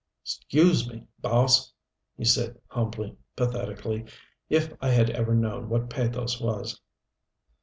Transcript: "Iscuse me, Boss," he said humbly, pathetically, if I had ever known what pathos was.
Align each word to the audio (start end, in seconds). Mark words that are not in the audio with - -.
"Iscuse 0.25 0.89
me, 0.89 1.05
Boss," 1.19 1.71
he 2.17 2.25
said 2.25 2.59
humbly, 2.69 3.15
pathetically, 3.35 4.05
if 4.49 4.73
I 4.81 4.89
had 4.89 5.11
ever 5.11 5.35
known 5.35 5.69
what 5.69 5.91
pathos 5.91 6.39
was. 6.41 6.81